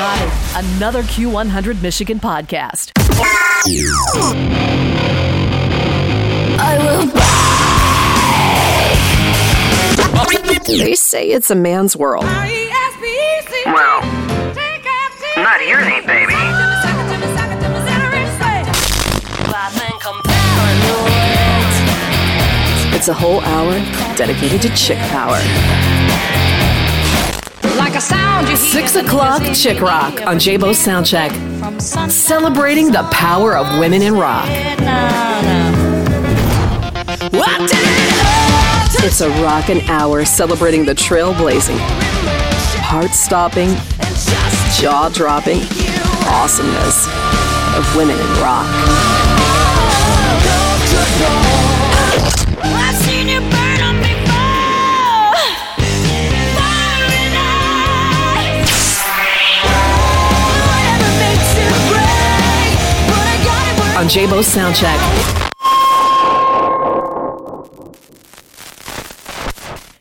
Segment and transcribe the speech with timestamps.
[0.00, 0.32] got it.
[0.76, 2.92] Another Q100 Michigan podcast.
[6.58, 7.06] I will
[10.78, 12.24] They say it's a man's world.
[12.24, 14.00] Well,
[15.36, 16.32] not yours, ain't baby.
[22.96, 23.72] It's a whole hour
[24.16, 25.99] dedicated to chick power.
[28.00, 31.30] Six o'clock chick rock on J-Bo's Soundcheck.
[32.10, 34.48] Celebrating the power of women in rock.
[39.02, 41.78] It's a rockin' hour celebrating the trailblazing,
[42.80, 43.68] heart-stopping,
[44.80, 45.60] jaw-dropping
[46.26, 47.06] awesomeness
[47.76, 48.66] of women in rock.
[64.00, 64.96] On J-Bo's Soundcheck.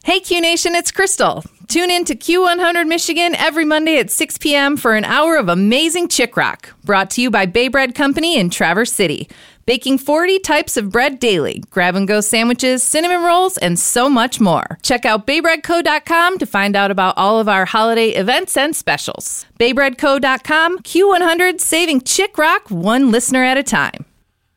[0.05, 1.43] Hey Q Nation, it's Crystal.
[1.67, 4.77] Tune in to Q100 Michigan every Monday at 6 p.m.
[4.77, 8.49] for an hour of amazing chick rock, brought to you by Bay Bread Company in
[8.49, 9.27] Traverse City.
[9.69, 14.39] Baking 40 types of bread daily, grab and go sandwiches, cinnamon rolls, and so much
[14.39, 14.79] more.
[14.81, 19.45] Check out baybreadco.com to find out about all of our holiday events and specials.
[19.59, 24.05] Baybreadco.com, Q100, saving chick rock one listener at a time.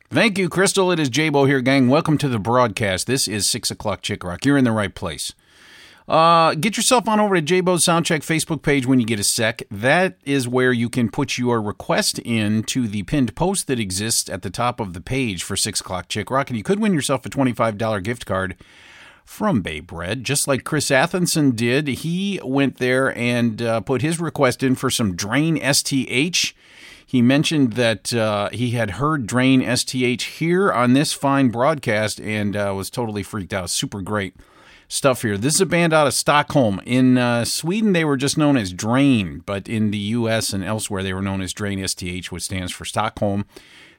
[0.08, 0.90] Thank you, Crystal.
[0.90, 1.88] It is J-Bo here, gang.
[1.88, 3.06] Welcome to the broadcast.
[3.06, 4.46] This is 6 o'clock Chick Rock.
[4.46, 5.34] You're in the right place.
[6.12, 9.62] Uh, get yourself on over to J-Bo's Soundcheck Facebook page when you get a sec.
[9.70, 14.28] That is where you can put your request in to the pinned post that exists
[14.28, 16.50] at the top of the page for 6 o'clock Chick Rock.
[16.50, 18.56] And you could win yourself a $25 gift card
[19.24, 21.88] from Bay Bread, just like Chris Athenson did.
[21.88, 26.52] He went there and uh, put his request in for some Drain STH.
[27.06, 32.54] He mentioned that uh, he had heard Drain STH here on this fine broadcast and
[32.54, 33.70] uh, was totally freaked out.
[33.70, 34.34] Super great
[34.92, 35.38] stuff here.
[35.38, 36.80] This is a band out of Stockholm.
[36.84, 41.02] In uh, Sweden, they were just known as Drain, but in the US and elsewhere,
[41.02, 43.46] they were known as Drain STH, which stands for Stockholm.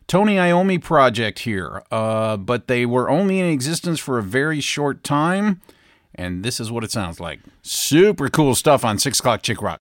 [0.05, 5.03] Tony Iommi project here, uh, but they were only in existence for a very short
[5.03, 5.61] time,
[6.13, 7.39] and this is what it sounds like.
[7.63, 9.79] Super cool stuff on 6 o'clock Chick Rock.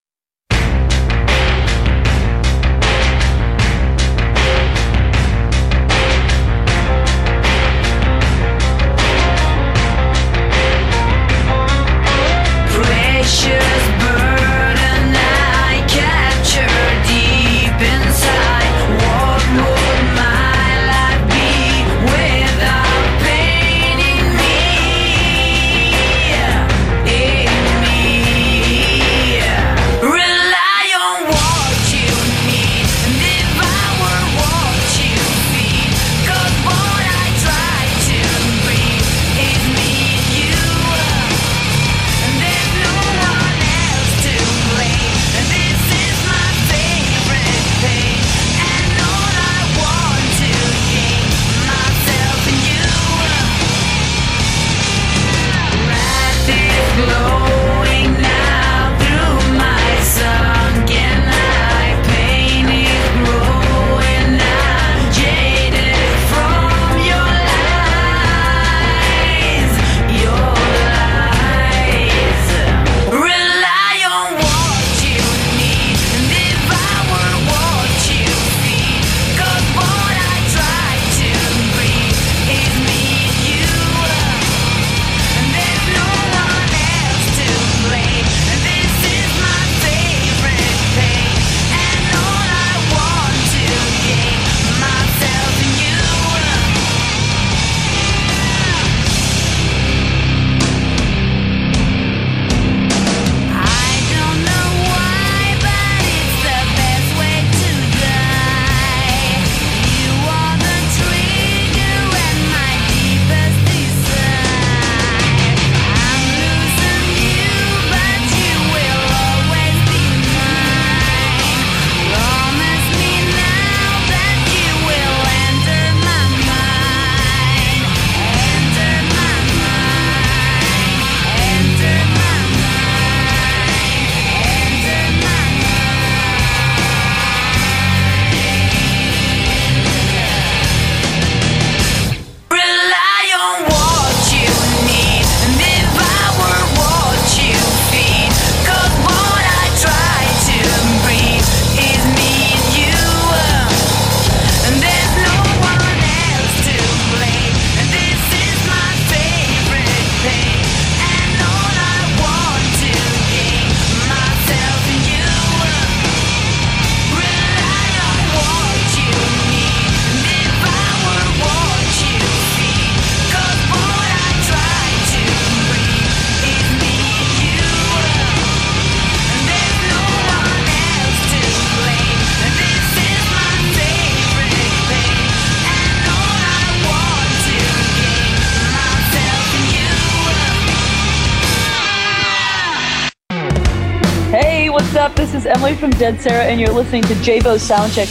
[195.82, 198.06] from Dead Sara, and you're listening to J-Bo Soundcheck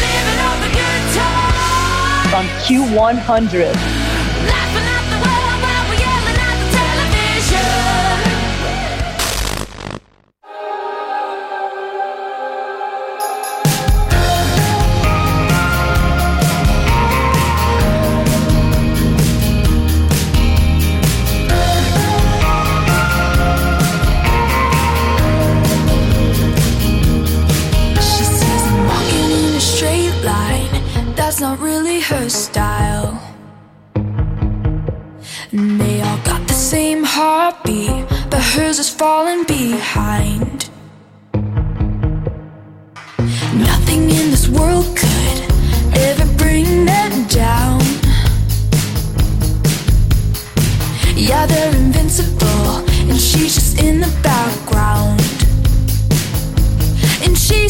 [2.34, 4.01] on Q100.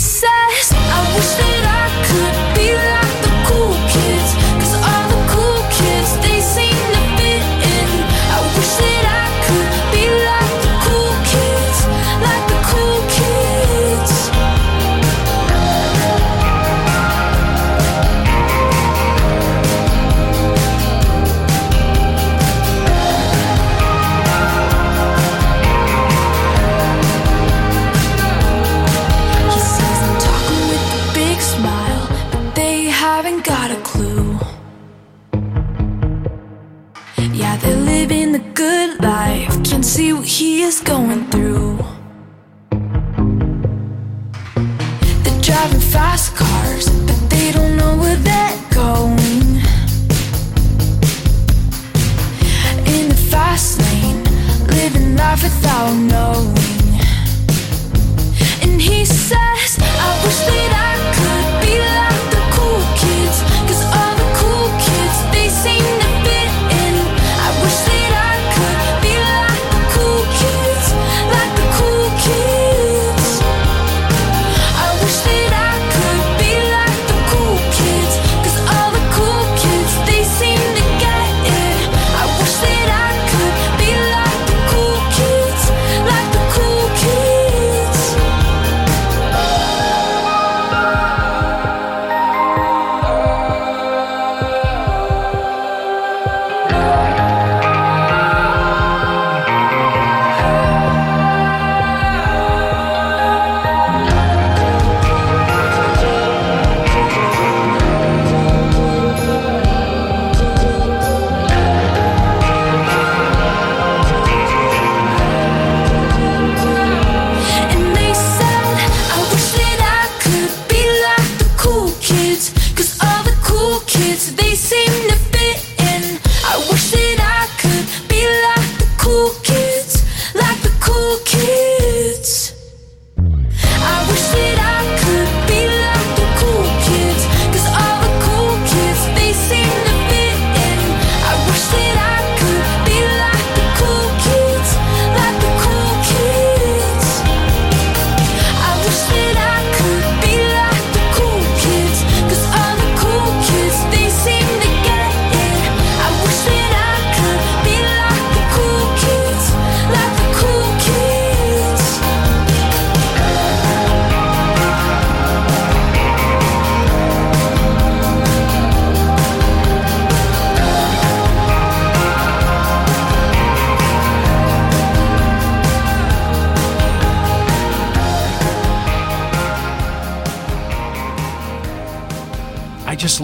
[0.02, 1.51] says, I wish
[40.72, 41.11] is going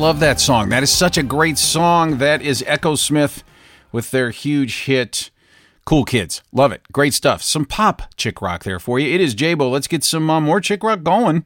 [0.08, 0.70] love that song.
[0.70, 2.20] That is such a great song.
[2.20, 3.44] That is Echosmith
[3.92, 5.32] with their huge hit,
[5.86, 6.42] Cool Kids.
[6.54, 6.82] Love it.
[6.94, 7.44] Great stuff.
[7.44, 9.14] Some pop chick rock there for you.
[9.14, 9.70] It is Jabo.
[9.70, 11.46] Let's get some uh, more chick rock going.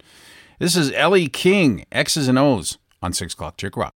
[0.60, 3.96] This is Elle King, X's and O's on 6 o'clock chick rock.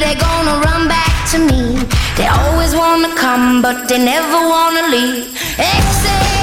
[0.00, 1.78] they're gonna run back to me.
[2.16, 5.36] They always wanna come, but they never wanna leave.
[5.58, 6.35] Exit.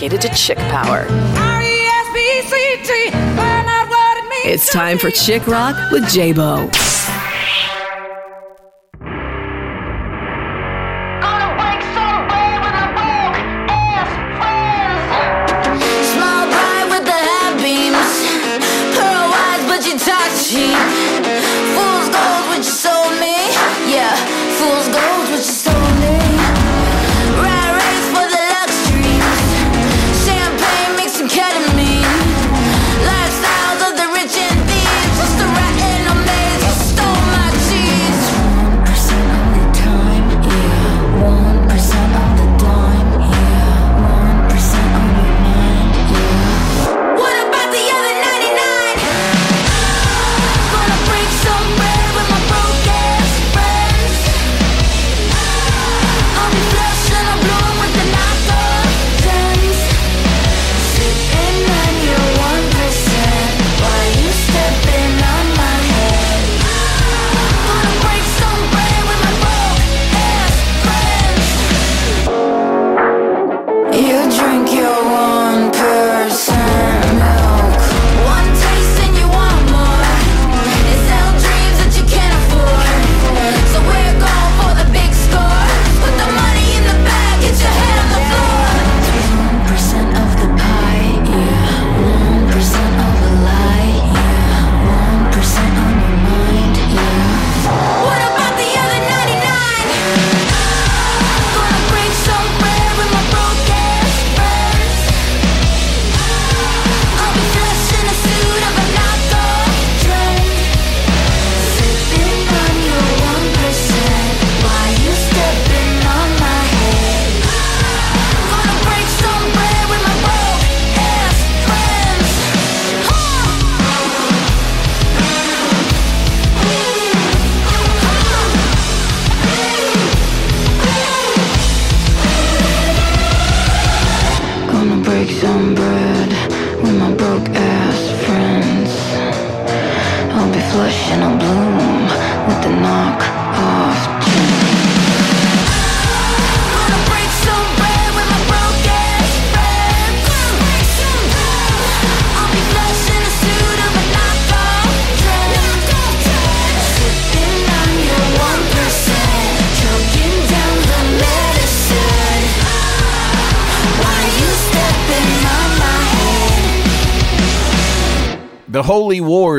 [0.00, 1.06] dedicated to chick power.
[4.42, 6.70] It's time for Chick Rock with J-Bo.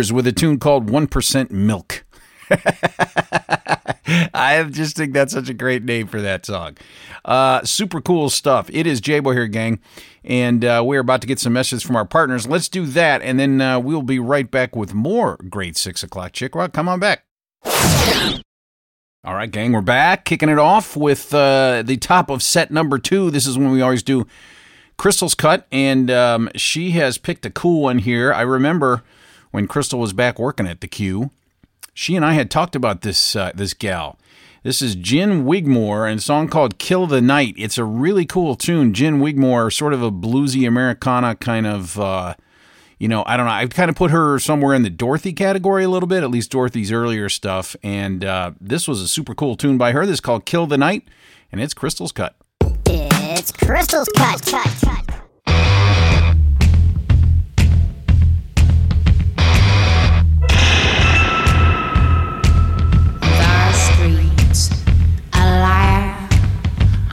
[0.10, 2.06] With a tune called 1% Milk.
[4.34, 6.78] I just think that's such a great name for that song.
[7.24, 8.70] Uh, super cool stuff.
[8.72, 9.80] It is J-Bo here, gang.
[10.24, 12.48] And uh, we're about to get some messages from our partners.
[12.48, 16.34] Let's do that, and then uh, we'll be right back with more great 6 o'clock
[16.34, 16.74] Chick Rock.
[16.74, 17.26] Come on back.
[19.24, 22.98] All right, gang, we're back, kicking it off with uh, the top of set number
[22.98, 23.30] two.
[23.30, 24.26] This is when we always do
[24.98, 28.34] Crystal's cut, and um, she has picked a cool one here.
[28.34, 29.04] I remember
[29.52, 31.32] when Crystal was back working at the Q,
[31.94, 34.18] she and I had talked about this uh, this gal.
[34.64, 38.56] This is Gin Wigmore and a song called "Kill the Night." It's a really cool
[38.56, 38.94] tune.
[38.94, 42.00] Gin Wigmore, sort of a bluesy Americana kind of.
[42.00, 42.36] Uh,
[43.00, 43.52] you know, I don't know.
[43.52, 46.52] I've kind of put her somewhere in the Dorothy category a little bit, at least
[46.52, 47.76] Dorothy's earlier stuff.
[47.82, 50.06] And uh, this was a super cool tune by her.
[50.06, 51.08] This is called Kill the Night,
[51.52, 52.36] and it's Crystal's Cut.
[52.86, 54.46] It's Crystal's cut.
[54.46, 55.31] cut, cut.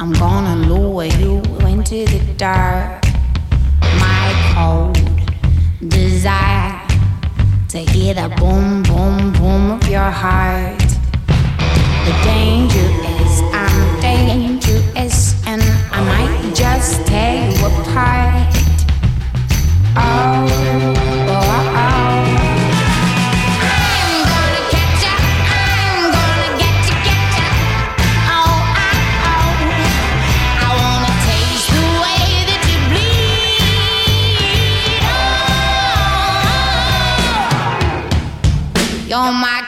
[0.00, 3.02] I'm gonna lure you into the dark.
[3.98, 4.96] My cold
[5.88, 6.80] desire
[7.70, 10.78] to hear the boom, boom, boom of your heart.
[12.06, 12.88] The danger
[13.22, 18.54] is I'm dangerous and I might just tear you apart.
[19.96, 20.47] Oh,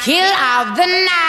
[0.00, 1.19] kill of the night.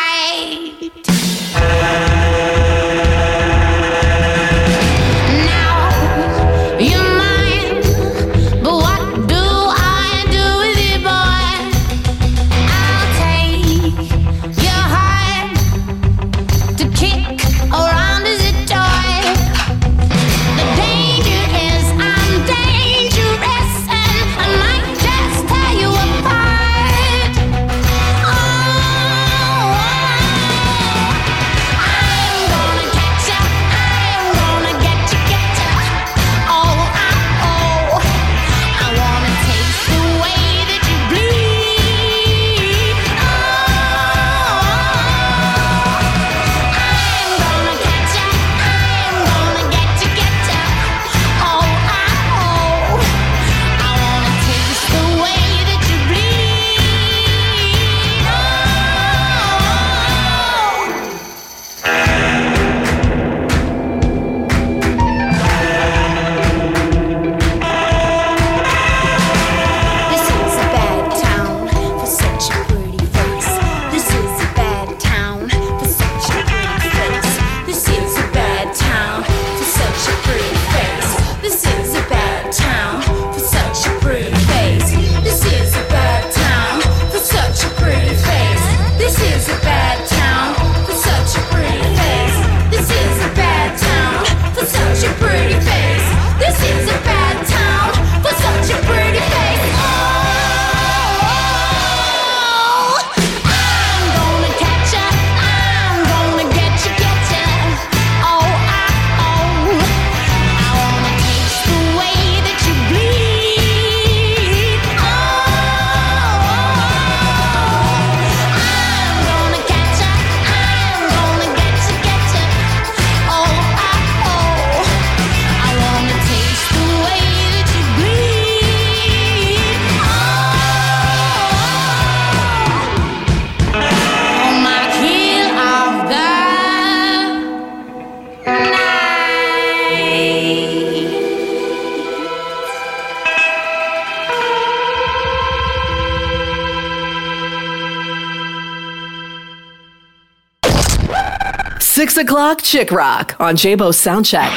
[152.21, 154.51] O'clock Chick Rock on Jabo Soundcheck.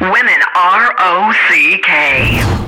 [0.00, 2.61] Women R O C K.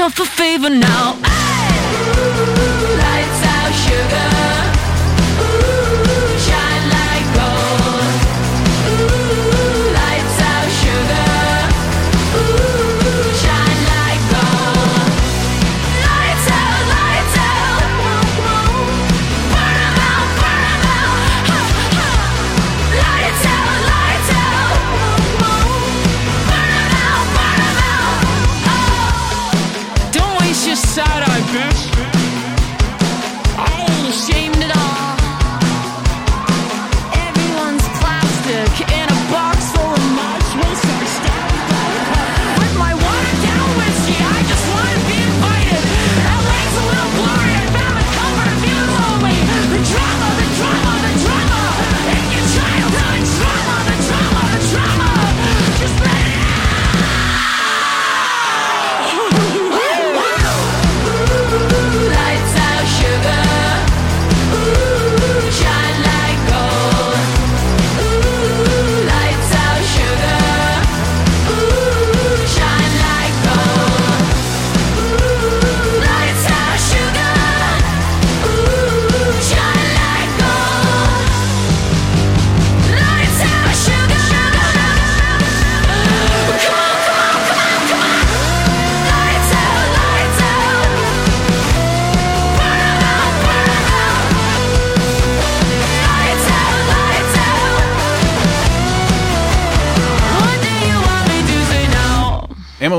[0.00, 1.49] yourself a favor now.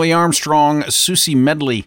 [0.10, 1.86] Armstrong, Susie Medley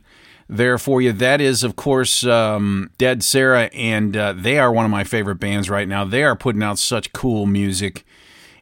[0.49, 1.13] there for you.
[1.13, 5.37] That is, of course, um, Dead Sara, and uh, they are one of my favorite
[5.37, 6.05] bands right now.
[6.05, 8.05] They are putting out such cool music.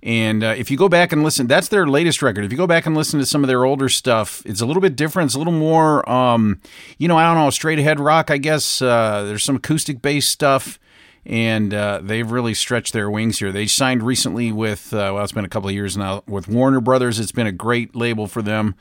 [0.04, 2.44] And uh, if you go back and listen, that's their latest record.
[2.44, 4.80] If you go back and listen to some of their older stuff, it's a little
[4.80, 5.28] bit different.
[5.28, 6.60] It's a little more, um,
[6.98, 8.82] you know, I don't know, straight ahead rock, I guess.
[8.82, 10.80] Uh, there's some acoustic based stuff,
[11.24, 13.52] and uh, they've really stretched their wings here.
[13.52, 16.80] They signed recently with, uh, well, it's been a couple of years now, with Warner
[16.80, 17.20] Brothers.
[17.20, 18.74] It's been a great label for them.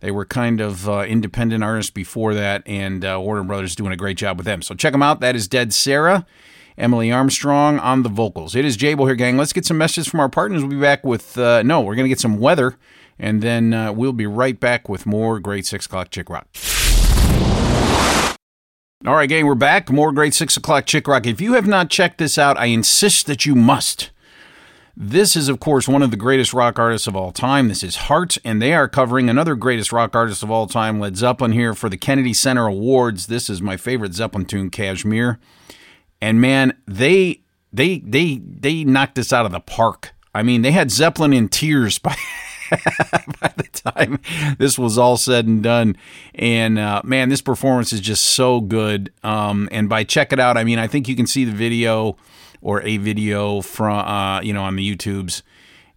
[0.00, 3.96] They were kind of uh, independent artists before that, and uh, Warner Brothers doing a
[3.96, 4.62] great job with them.
[4.62, 5.20] So check them out.
[5.20, 6.26] That is Dead Sara.
[6.76, 8.54] Emily Armstrong on the vocals.
[8.54, 9.36] It is Jabo here, gang.
[9.36, 10.62] Let's get some messages from our partners.
[10.62, 12.76] We'll be back with, uh, no, we're going to get some weather,
[13.18, 16.46] and then uh, we'll be right back with more great 6 o'clock Chick Rock.
[19.06, 19.90] All right, gang, we're back.
[19.90, 21.26] More great 6 o'clock Chick Rock.
[21.26, 24.10] If you have not checked this out, I insist that you must.
[25.00, 27.68] This is, of course, one of the greatest rock artists of all time.
[27.68, 31.16] This is Heart, and they are covering another greatest rock artist of all time, Led
[31.16, 33.28] Zeppelin, here for the Kennedy Center Awards.
[33.28, 35.38] This is my favorite Zeppelin tune, Kashmir.
[36.20, 40.14] And man, they they they they knocked this out of the park.
[40.34, 42.16] I mean, they had Zeppelin in tears by
[43.40, 44.18] by the time
[44.58, 45.96] this was all said and done.
[46.34, 49.12] And uh, man, this performance is just so good.
[49.22, 52.16] Um, and by check it out, I mean I think you can see the video
[52.60, 55.42] or a video from uh, you know on the YouTubes,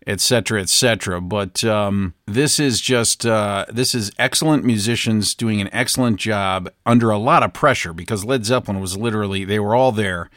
[0.08, 0.62] etc.
[0.62, 1.21] etc.
[1.21, 7.10] But um, this is just uh, this is excellent musicians doing an excellent job under
[7.10, 10.30] a lot of pressure because Led Zeppelin was literally they were all there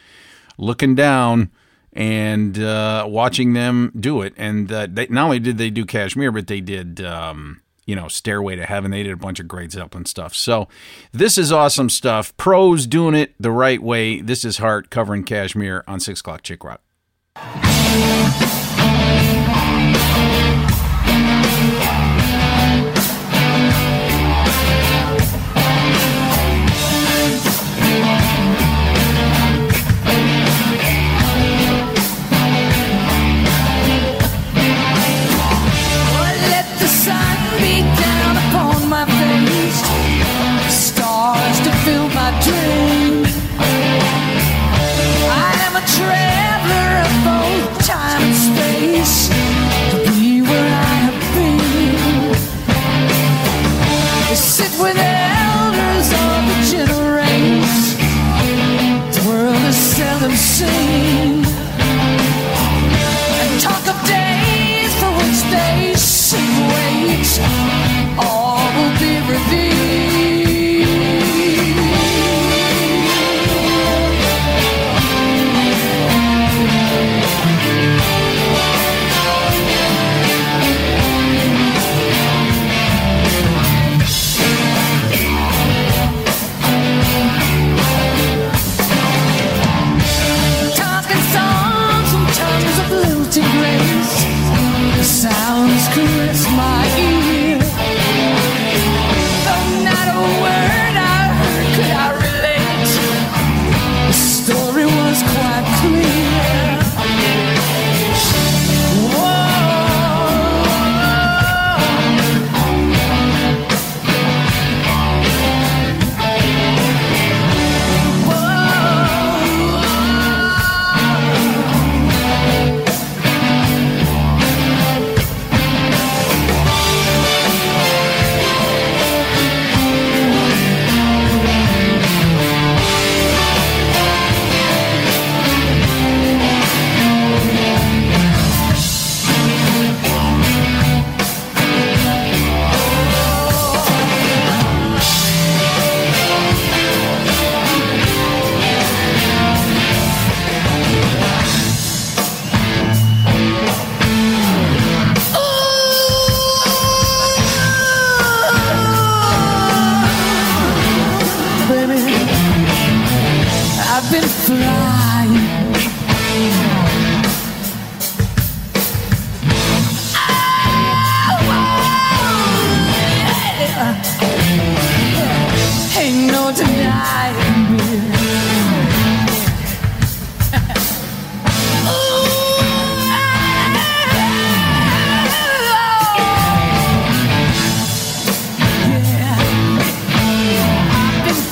[0.59, 1.51] looking down
[1.95, 4.35] and uh, watching them do it.
[4.37, 8.09] And uh, they, not only did they do Kashmir, but they did, um, you know,
[8.09, 8.91] Stairway to Heaven.
[8.91, 10.35] They did a bunch of great Zeppelin stuff.
[10.35, 10.69] So
[11.13, 12.37] this is awesome stuff.
[12.37, 14.21] Pros doing it the right way.
[14.21, 16.81] This is Heart covering Kashmir on 6 o'clock Chick Rock.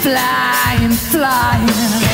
[0.02, 2.11] flying, flying.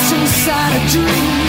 [0.00, 1.39] Thoughts inside a dream.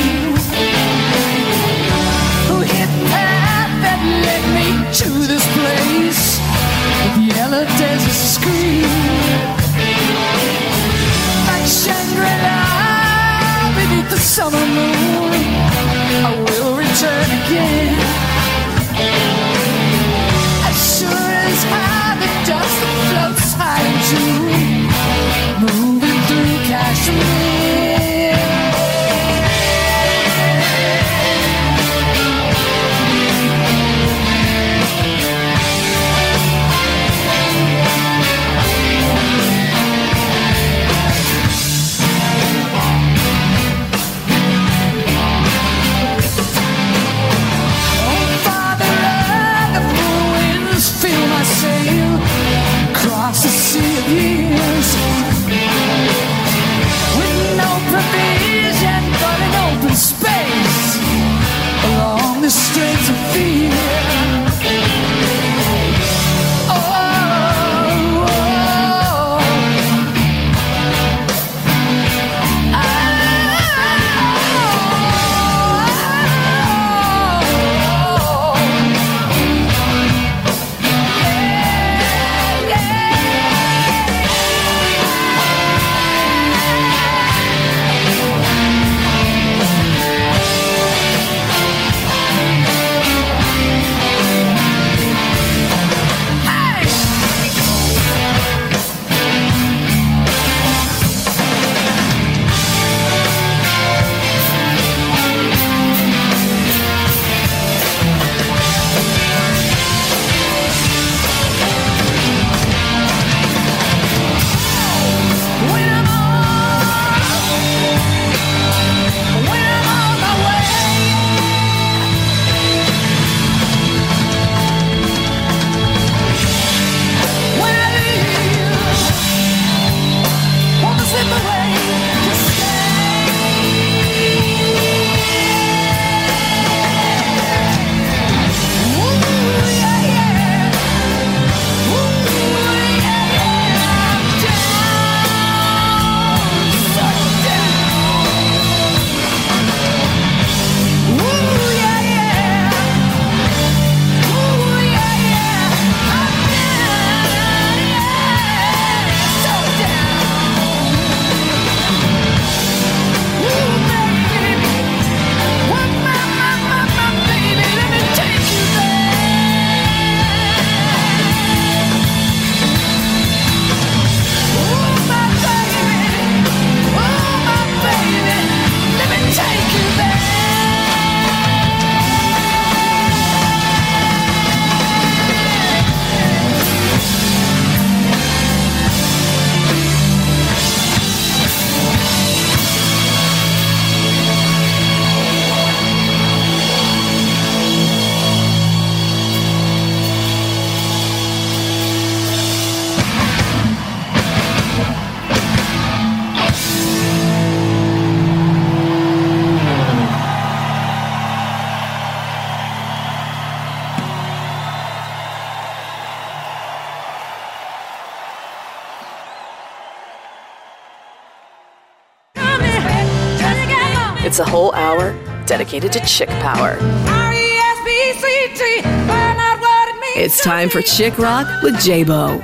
[225.72, 226.78] Dedicated to chick power.
[226.82, 232.42] R-E-S-P-C-T, find out what it means It's time for Chick Rock with Jabo.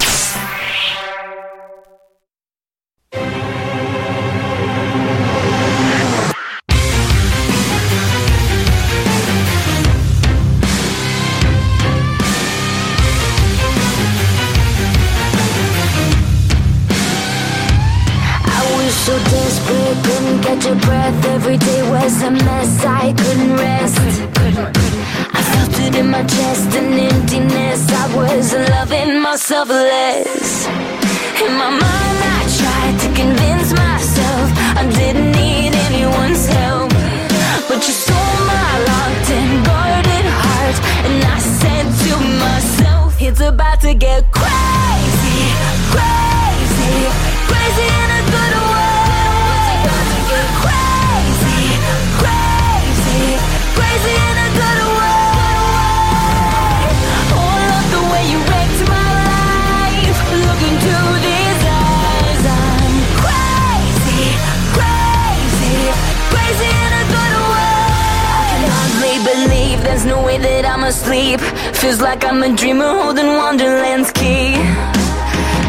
[70.87, 71.41] Asleep.
[71.81, 74.55] Feels like I'm a dreamer holding Wonderland's key.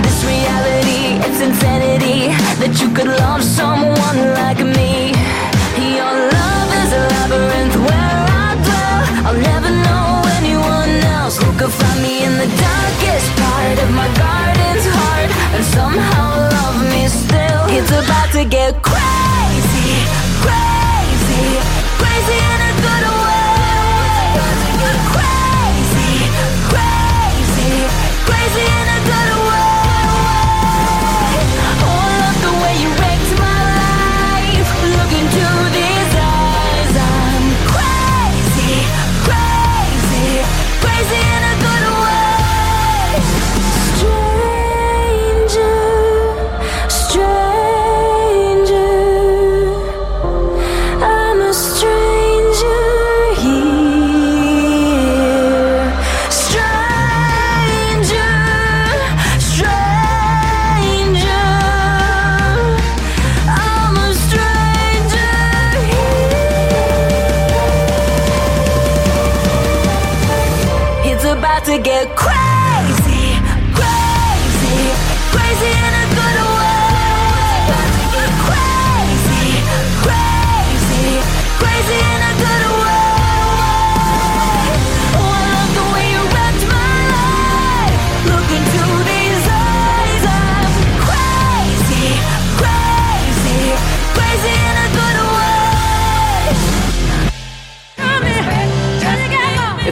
[0.04, 2.30] This reality, it's insanity
[2.62, 5.10] that you could love someone like me.
[5.98, 9.02] Your love is a labyrinth where I dwell.
[9.26, 10.06] I'll never know
[10.38, 15.64] anyone else who could find me in the darkest part of my garden's heart and
[15.78, 17.62] somehow love me still.
[17.74, 19.90] It's about to get crazy,
[20.46, 21.58] crazy,
[21.98, 22.67] crazy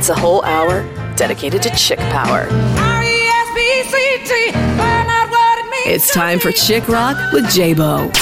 [0.09, 0.85] It's a whole hour
[1.17, 2.47] dedicated to chick power.
[2.79, 8.15] R-E-S-P-C-T, find out what it means It's time for Chick Rock with Jabo.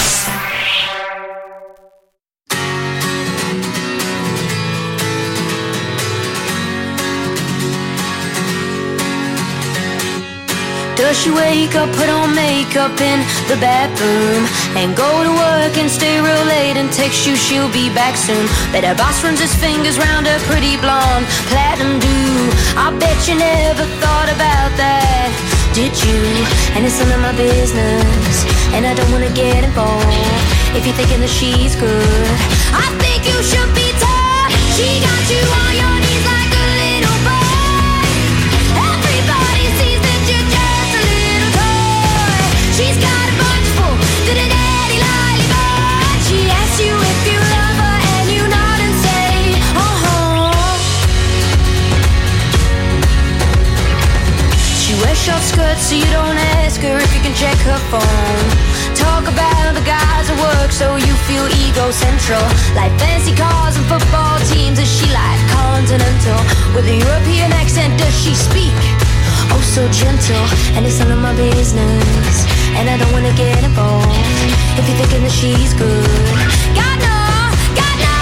[11.13, 16.17] She wake up, put on makeup in the bathroom And go to work and stay
[16.21, 18.45] real late and text you she'll be back soon.
[18.73, 22.21] Bet her boss runs his fingers round her pretty blonde platinum do.
[22.81, 25.31] I bet you never thought about that,
[25.77, 26.19] did you?
[26.73, 30.09] And it's none of my business And I don't wanna get involved
[30.73, 32.29] If you're thinking that she's good.
[32.75, 34.51] I think you should be tough.
[34.75, 35.74] She got you on
[55.25, 58.49] short skirts, so you don't ask her if you can check her phone.
[58.93, 62.45] Talk about the guys at work, so you feel ego-central.
[62.77, 66.37] Like fancy cars and football teams, is she like continental?
[66.77, 68.77] With a European accent, does she speak?
[69.49, 70.45] Oh, so gentle,
[70.77, 72.37] and it's none of my business.
[72.77, 74.13] And I don't wanna get involved
[74.77, 76.37] if you're thinking that she's good.
[76.77, 77.17] God no,
[77.81, 78.14] God no,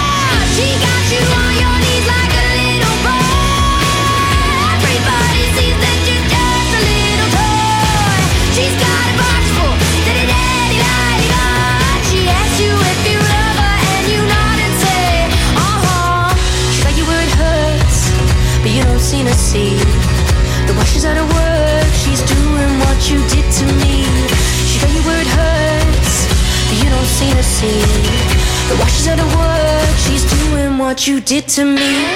[28.73, 32.07] The The washes of world, she's doing what you did to me.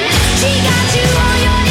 [0.41, 1.66] She got you on your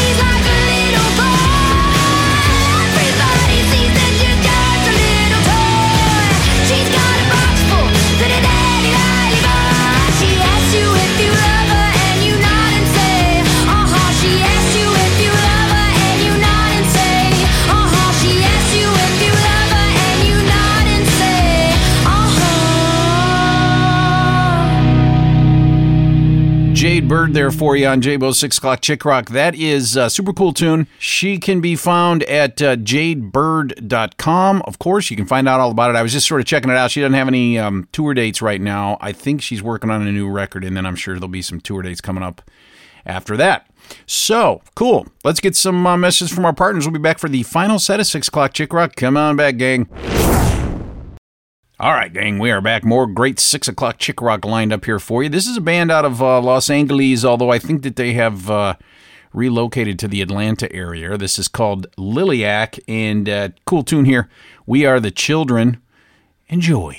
[27.09, 29.31] Bird there for you on Jabo's 6 o'clock Chick Rock.
[29.31, 30.89] That is a super cool tune.
[30.99, 34.63] She can be found at uh, jadebird.com.
[34.63, 35.97] Of course, you can find out all about it.
[35.97, 36.91] I was just sort of checking it out.
[36.91, 38.99] She doesn't have any um, tour dates right now.
[39.01, 41.61] I think she's working on a new record, and then I'm sure there'll be some
[41.61, 42.43] tour dates coming up
[43.05, 43.71] after that.
[44.07, 45.07] So, cool.
[45.23, 46.87] Let's get some uh, messages from our partners.
[46.87, 48.97] We'll be back for the final set of 6 o'clock Chick Rock.
[48.97, 49.89] Come on back, gang.
[51.79, 52.87] All right, gang, we are back.
[52.87, 55.29] More great six o'clock chick rock lined up here for you.
[55.29, 58.49] This is a band out of uh, Los Angeles, although I think that they have
[58.49, 58.77] uh,
[59.35, 61.19] relocated to the Atlanta area.
[61.19, 64.31] This is called Liliac, and uh, cool tune here.
[64.65, 65.83] We are the children.
[66.49, 66.99] Enjoy.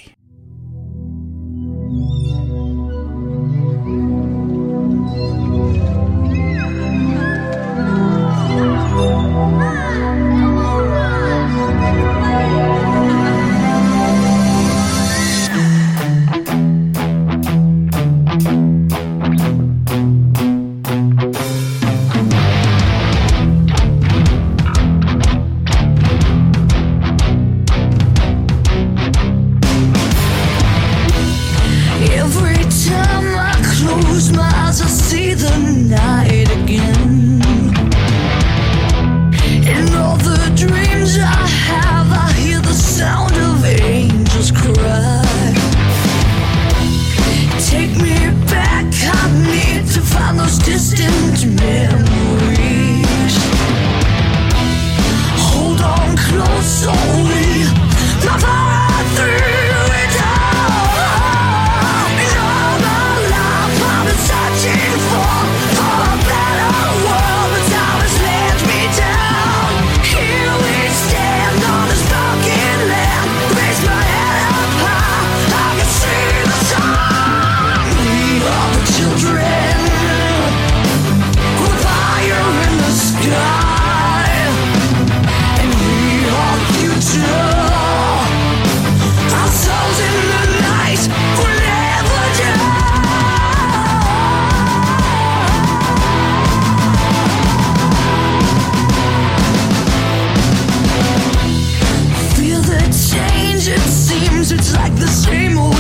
[104.51, 105.76] It's like the same old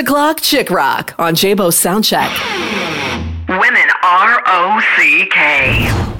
[0.00, 2.30] o'clock Chick Rock on Jabo Soundcheck.
[3.48, 6.19] Women R O C K.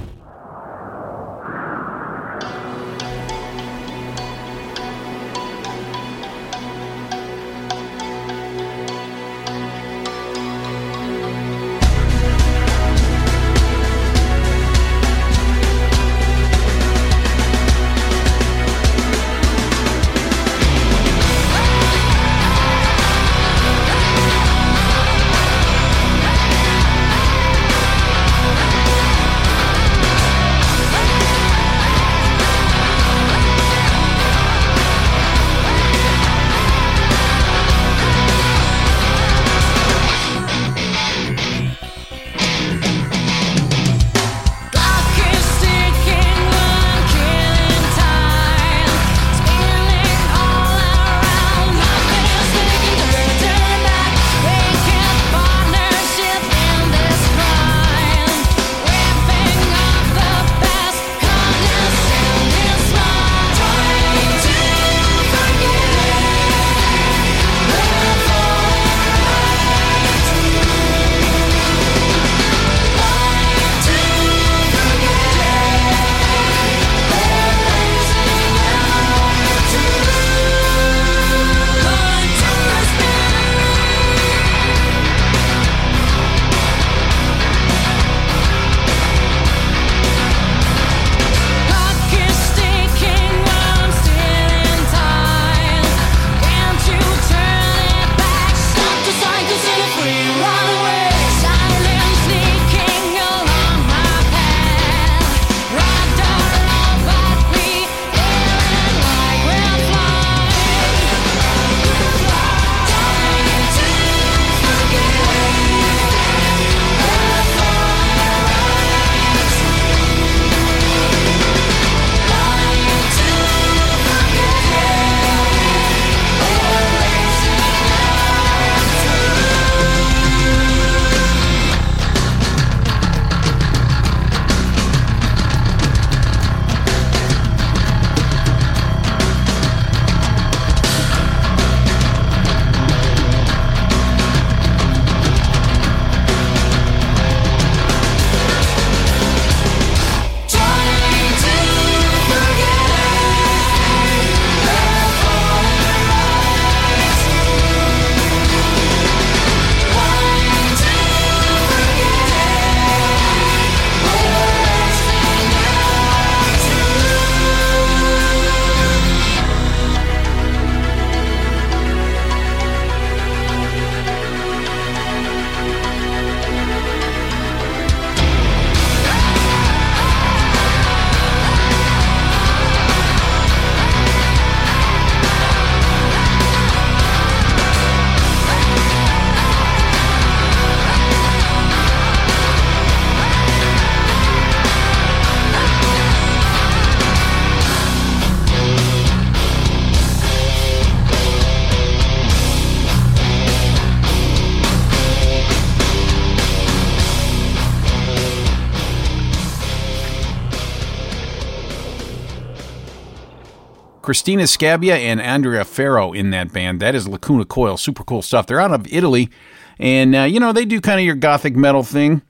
[214.11, 216.81] Cristina Scabbia and Andrea Ferro in that band.
[216.81, 217.77] That is Lacuna Coil.
[217.77, 218.45] Super cool stuff.
[218.45, 219.31] They're out of Italy,
[219.79, 222.21] and uh, you know they do kind of your gothic metal thing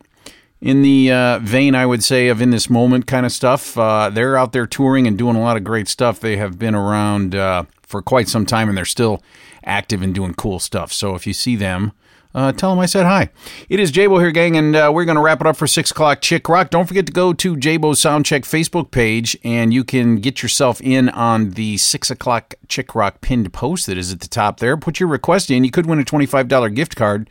[0.60, 3.78] in the uh, vein, I would say, of in this moment kind of stuff.
[3.78, 6.20] Uh, they're out there touring and doing a lot of great stuff.
[6.20, 9.22] They have been around uh, for quite some time, and they're still
[9.64, 10.92] active and doing cool stuff.
[10.92, 11.92] So if you see them.
[12.32, 13.30] Uh, tell them I said hi.
[13.68, 15.90] It is Jabo here, gang, and uh, we're going to wrap it up for 6
[15.90, 16.70] o'clock Chick Rock.
[16.70, 21.08] Don't forget to go to Jabo's Soundcheck Facebook page, and you can get yourself in
[21.08, 24.76] on the 6 o'clock Chick Rock pinned post that is at the top there.
[24.76, 25.64] Put your request in.
[25.64, 27.28] You could win a $25 gift card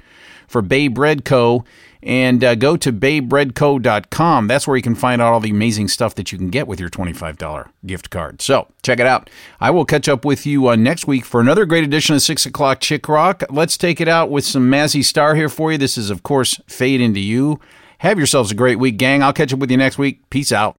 [0.47, 1.63] for Bay Bread Co.
[2.01, 4.47] And uh, go to baybreadco.com.
[4.47, 6.79] That's where you can find out all the amazing stuff that you can get with
[6.79, 8.41] your $25 gift card.
[8.41, 9.29] So check it out.
[9.59, 12.45] I will catch up with you uh, next week for another great edition of 6
[12.45, 13.43] o'clock Chick Rock.
[13.49, 15.77] Let's take it out with some Mazzy Star here for you.
[15.77, 17.59] This is, of course, Fade Into You.
[17.99, 19.21] Have yourselves a great week, gang.
[19.21, 20.29] I'll catch up with you next week.
[20.29, 20.77] Peace out.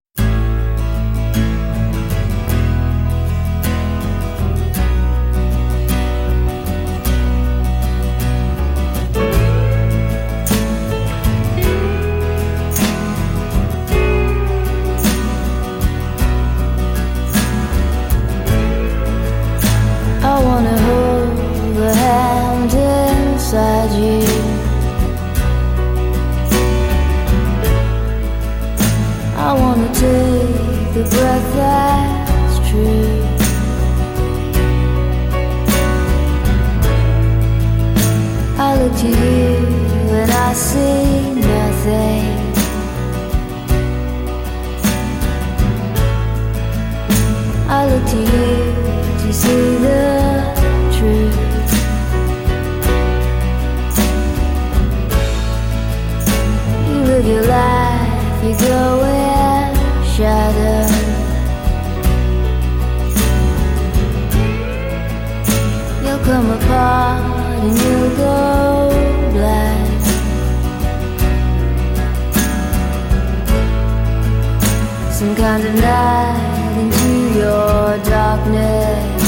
[75.20, 79.22] some kind of light into your darkness.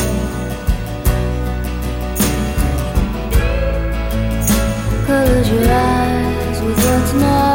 [5.05, 7.52] Close your eyes with what's not.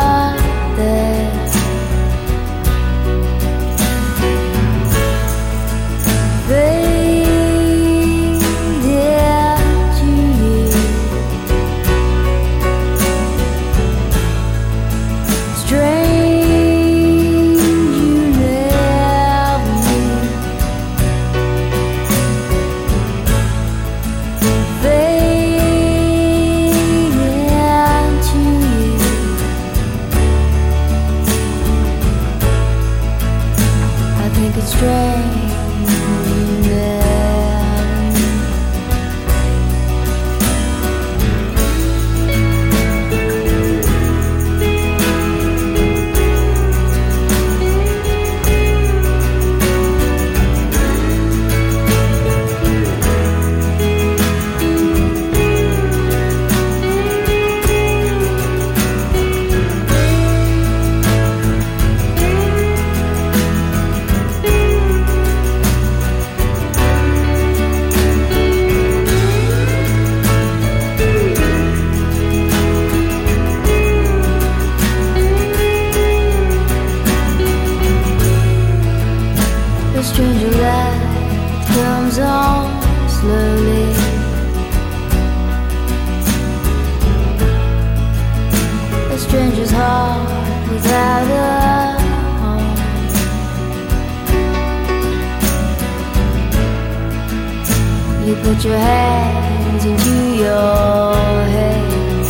[98.27, 101.15] You put your hands into your
[101.55, 102.25] head.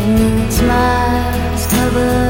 [0.00, 2.21] And smiles cover.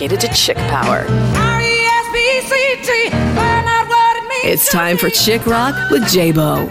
[0.00, 1.04] dedicated to chick power.
[4.42, 6.68] It's time for Chick Rock with Jabo.